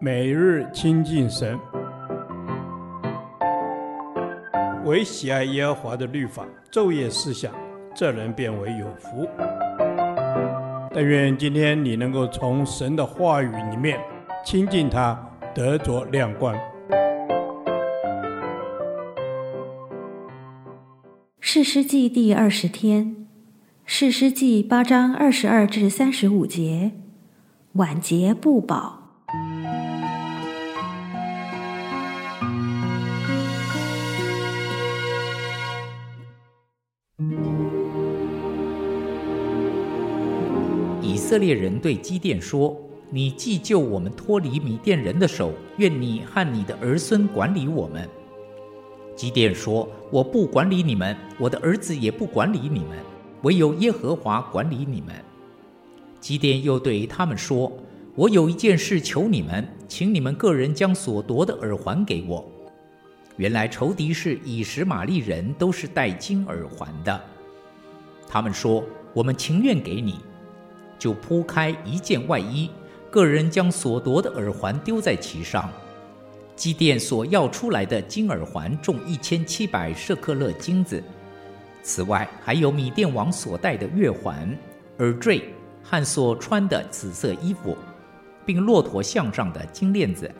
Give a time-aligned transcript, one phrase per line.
[0.00, 1.58] 每日亲近神，
[4.84, 7.52] 唯喜爱耶和华的律法，昼夜思想，
[7.94, 9.28] 这人便为有福。
[10.92, 13.98] 但愿今天你能够从神的话语里面
[14.44, 15.18] 亲近他，
[15.54, 16.54] 得着亮光。
[21.40, 23.26] 士师记第二十天，
[23.84, 26.92] 士师记八章二十二至三十五节，
[27.74, 29.03] 晚节不保。
[41.24, 42.76] 以色列人对基甸说
[43.08, 48.06] ：“你既救我们脱离米甸人的手，愿你和你的儿孙管理我们。”
[49.16, 52.98] 基甸说：“我不管理你们，我的儿子也不管理你们，
[53.40, 55.14] 唯有耶和华管理你们。”
[56.20, 57.72] 基甸又对他们说
[58.14, 62.46] ：“我有一件事求你们，请你们个人将所夺的耳环给我。”
[63.38, 67.18] 原来仇敌是以实玛利人，都是戴金耳环的。
[68.28, 70.16] 他们说：“我们情愿给你。”
[71.04, 72.70] 就铺开一件外衣，
[73.10, 75.70] 个人将所夺的耳环丢在其上。
[76.56, 81.04] 基甸所要出来的金耳环重一千七百舍客勒金子，
[81.82, 84.58] 此外还有米甸王所戴的月环、
[85.00, 85.52] 耳坠
[85.82, 87.76] 和所穿的紫色衣服，
[88.46, 90.34] 并骆驼项上的金链子。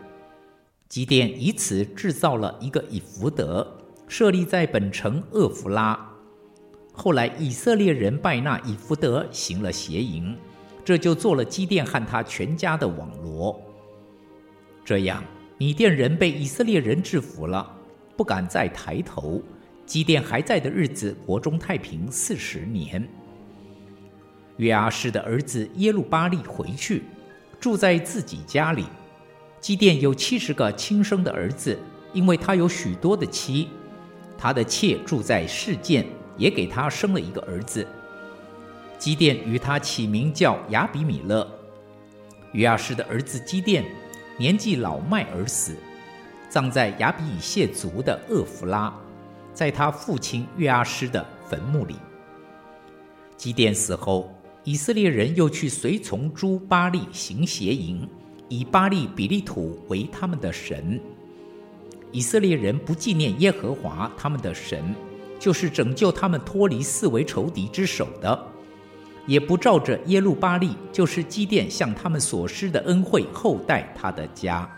[0.89, 3.71] 基甸以此制造了一个以弗得，
[4.09, 6.11] 设立在本城厄弗拉。
[6.95, 10.35] 后来以色列人拜那以弗得行了邪淫，
[10.85, 13.59] 这就做了基甸和他全家的网罗。
[14.85, 15.25] 这样，
[15.57, 17.75] 米甸人被以色列人制服了，
[18.17, 19.43] 不敢再抬头。
[19.87, 23.09] 基甸还在的日子，国中太平四十年。
[24.59, 27.03] 约阿施的儿子耶路巴力回去，
[27.59, 28.85] 住在自己家里。
[29.61, 31.79] 基甸有七十个亲生的儿子，
[32.13, 33.69] 因为他有许多的妻，
[34.37, 36.07] 他的妾住在示剑。
[36.37, 37.87] 也给他生了一个儿子，
[39.05, 41.47] 基甸与他起名叫亚比米勒。
[42.53, 43.85] 约阿施的儿子基甸
[44.39, 45.77] 年纪老迈而死，
[46.49, 48.91] 葬在亚比以谢族的厄弗拉，
[49.53, 51.97] 在他父亲约阿施的坟墓里。
[53.37, 54.33] 基甸死后，
[54.63, 58.09] 以色列人又去随从诸巴利行邪淫，
[58.49, 60.99] 以巴利比利土为他们的神。
[62.11, 64.95] 以色列人不纪念耶和华他们的神。
[65.39, 68.47] 就是拯救他们脱离四围仇敌之手的，
[69.27, 74.69] 也不照着耶路巴利，就是基甸向他们所施的恩惠厚待他的家。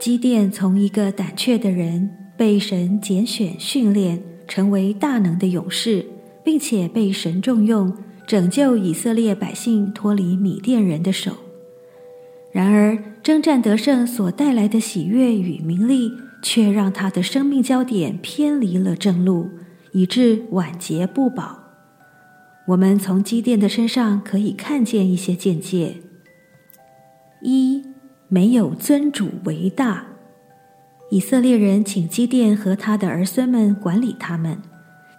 [0.00, 6.06] 基甸从一个胆怯的人，被神拣选训练，成为大能的勇士，
[6.42, 7.94] 并且被神重用。
[8.26, 11.32] 拯救以色列百姓脱离米甸人的手。
[12.50, 19.50] 然而，征战得胜所带来的喜悦与名利，却让他的生命焦点偏离了正路，
[19.92, 21.58] 以致晚节不保。
[22.68, 25.96] 我们从基甸的身上可以看见一些见解：
[27.42, 27.82] 一、
[28.28, 30.06] 没有尊主为大。
[31.10, 34.58] 以色列人请基甸和他的儿孙们管理他们。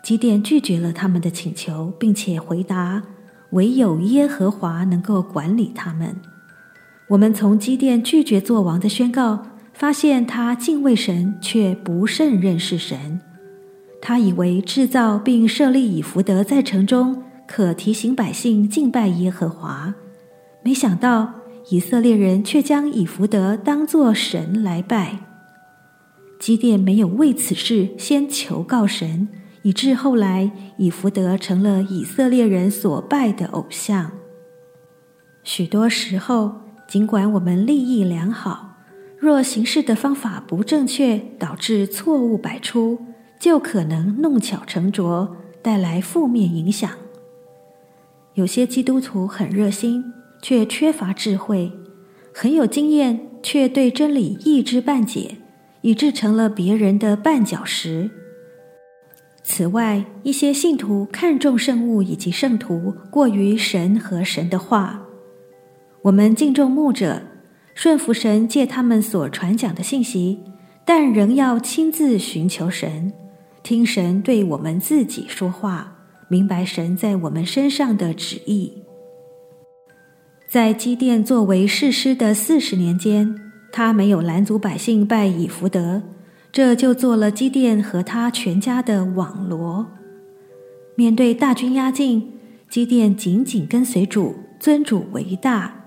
[0.03, 3.03] 基甸拒绝了他们的请求，并且回答
[3.51, 6.15] ：“唯有耶和华能够管理他们。”
[7.09, 13.19] 我们从基甸拒绝做王的宣告，发现他敬畏神，却不甚认识神。
[13.99, 19.95] 他以为制造并设立以弗得在城中，可提醒百姓敬拜耶和华。
[20.63, 21.33] 没想到
[21.69, 25.19] 以色列人却将以弗得当作神来拜。
[26.39, 29.27] 基甸没有为此事先求告神。
[29.61, 34.09] 以致后来，以弗得成了以色列人所拜的偶像。
[35.43, 36.53] 许多时候，
[36.89, 38.77] 尽管我们立意良好，
[39.19, 42.97] 若行事的方法不正确，导致错误百出，
[43.39, 46.89] 就可能弄巧成拙，带来负面影响。
[48.33, 50.03] 有些基督徒很热心，
[50.41, 51.71] 却缺乏智慧；
[52.33, 55.35] 很有经验，却对真理一知半解，
[55.81, 58.09] 以致成了别人的绊脚石。
[59.43, 65.05] 此外，一些信徒看重圣物以及圣徒，过于神和神的话。
[66.03, 67.21] 我们敬重牧者，
[67.75, 70.39] 顺服神借他们所传讲的信息，
[70.85, 73.11] 但仍要亲自寻求神，
[73.61, 75.97] 听神对我们自己说话，
[76.29, 78.83] 明白神在我们身上的旨意。
[80.49, 83.35] 在基甸作为士师的四十年间，
[83.71, 86.01] 他没有拦阻百姓拜以弗得。
[86.51, 89.85] 这就做了基甸和他全家的网罗。
[90.95, 92.31] 面对大军压境，
[92.67, 95.78] 基甸紧紧跟随主，尊主为大。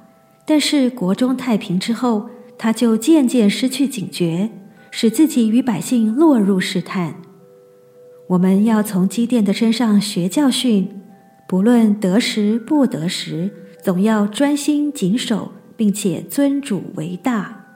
[0.45, 2.29] 但是国中太平之后，
[2.59, 4.51] 他就渐渐失去警觉，
[4.91, 7.17] 使自己与百姓落入试探。
[8.29, 10.89] 我们要从基甸的身上学教训，
[11.49, 13.51] 不论得时不得时，
[13.83, 17.67] 总要专心谨守，并且尊主为大。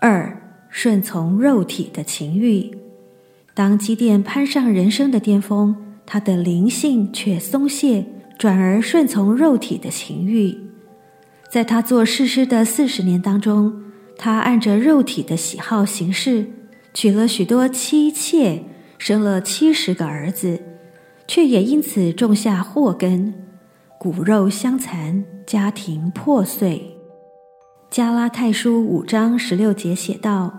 [0.00, 2.70] 二，顺从肉体的情欲。
[3.54, 8.04] 当基甸攀上人生的巅峰，他的灵性却松懈，
[8.38, 10.65] 转而顺从肉体的情欲。
[11.56, 13.82] 在他做士师的四十年当中，
[14.18, 16.44] 他按着肉体的喜好行事，
[16.92, 18.62] 娶了许多妻妾，
[18.98, 20.60] 生了七十个儿子，
[21.26, 23.32] 却也因此种下祸根，
[23.98, 26.98] 骨肉相残，家庭破碎。
[27.88, 30.58] 加拉太书五章十六节写道：“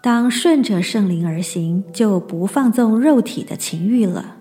[0.00, 4.36] 当顺着圣灵而行，就不放纵肉体的情欲了。”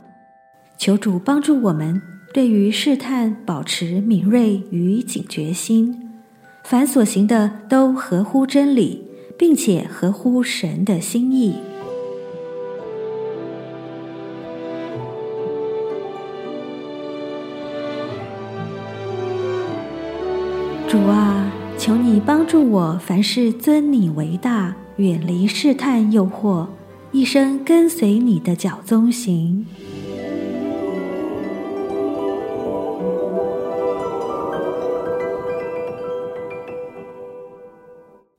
[0.78, 2.00] 求主帮助我们。
[2.36, 6.12] 对于试探，保持敏锐与警觉心，
[6.66, 9.02] 凡所行的都合乎真理，
[9.38, 11.56] 并且合乎神的心意。
[20.90, 26.68] 主啊，求你帮助我，凡事尊你为大，远离试探诱惑，
[27.14, 29.66] 一生跟随你的脚踪行。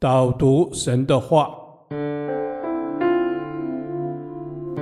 [0.06, 1.50] 导读神的话，《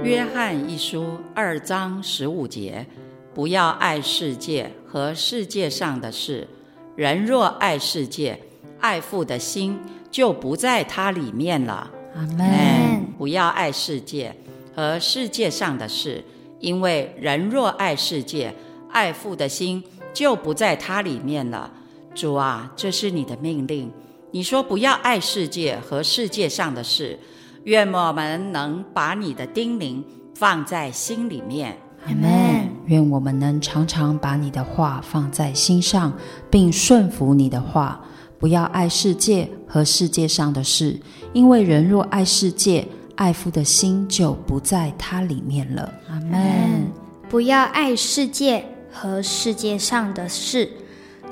[0.02, 1.02] 约翰一书》
[1.34, 2.84] 二章十五节：
[3.32, 6.46] 不要爱世界和世界上的事。
[6.94, 8.38] 人若爱世界，
[8.80, 9.80] 爱父的心
[10.10, 11.90] 就不在它里面了。
[12.14, 13.06] 阿门。
[13.16, 14.36] 不要爱世界
[14.76, 16.22] 和世界上的事，
[16.60, 18.54] 因为人若爱世界，
[18.90, 19.82] 爱父的心
[20.12, 21.72] 就不在它里面了。
[22.14, 23.90] 主啊，这是你的命令。
[24.34, 27.16] 你说不要爱世界和世界上的事，
[27.62, 30.02] 愿我们能把你的叮咛
[30.34, 31.78] 放在心里面。
[32.04, 32.68] 阿门。
[32.86, 36.12] 愿我们能常常把你的话放在心上，
[36.50, 38.04] 并顺服你的话。
[38.36, 40.98] 不要爱世界和世界上的事，
[41.32, 42.84] 因为人若爱世界，
[43.14, 45.94] 爱父的心就不在它里面了。
[46.08, 46.90] 阿门。
[47.28, 50.68] 不要爱世界和世界上的事。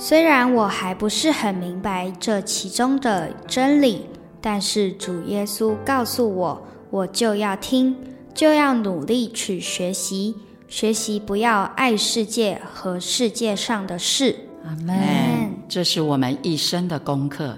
[0.05, 4.05] 虽然我还不是很明白这其中的真理，
[4.41, 6.61] 但是主耶稣告诉我，
[6.91, 7.97] 我就要听，
[8.35, 10.35] 就要努力去学习，
[10.67, 14.35] 学习不要爱世界和世界上的事。
[14.65, 15.53] 阿门。
[15.69, 17.57] 这是我们一生的功课，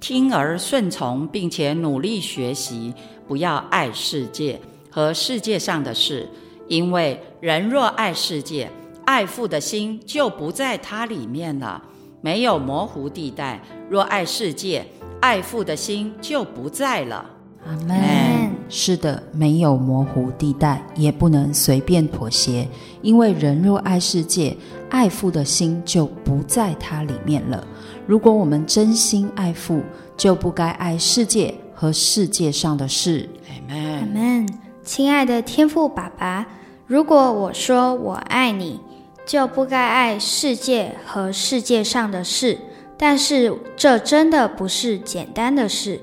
[0.00, 2.94] 听而顺从，并且努力学习，
[3.28, 4.58] 不要爱世界
[4.90, 6.26] 和世界上的事，
[6.68, 8.70] 因为人若爱世界，
[9.06, 11.80] 爱父的心就不在它里面了，
[12.20, 13.62] 没有模糊地带。
[13.88, 14.84] 若爱世界，
[15.20, 17.24] 爱父的心就不在了。
[17.64, 18.50] 阿门。
[18.68, 22.68] 是的，没有模糊地带，也不能随便妥协，
[23.00, 24.56] 因为人若爱世界，
[24.90, 27.64] 爱父的心就不在它里面了。
[28.08, 29.82] 如果我们真心爱父，
[30.16, 33.28] 就不该爱世界和世界上的事。
[33.48, 34.00] 阿门。
[34.00, 34.48] 阿门。
[34.82, 36.44] 亲爱的天父爸爸，
[36.88, 38.80] 如果我说我爱你，
[39.26, 42.56] 就不该爱世界和世界上的事，
[42.96, 46.00] 但是这真的不是简单的事。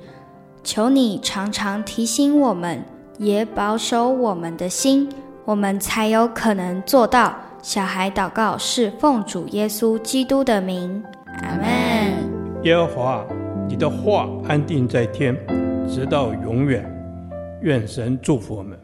[0.62, 2.84] 求你常常提醒我们，
[3.18, 5.10] 也保守我们的心，
[5.46, 7.34] 我们才有可能做到。
[7.62, 11.02] 小孩祷告是奉主耶稣基督的名，
[11.42, 11.64] 阿门。
[12.64, 13.26] 耶和华，
[13.70, 15.34] 你的话安定在天，
[15.90, 16.84] 直到永远。
[17.62, 18.78] 愿神祝福我们。